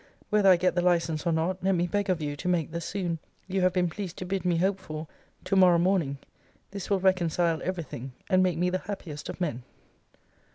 [0.31, 2.81] Whether I get the license, or not, let me beg of you to make the
[2.81, 5.05] soon you have been pleased to bid me hope for,
[5.43, 6.17] to morrow morning.
[6.71, 9.61] This will reconcile every thing, and make me the happiest of men.